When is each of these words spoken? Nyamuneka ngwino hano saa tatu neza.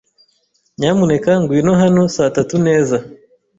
Nyamuneka 0.77 1.31
ngwino 1.41 1.73
hano 1.81 2.01
saa 2.15 2.33
tatu 2.35 2.55
neza. 2.67 2.97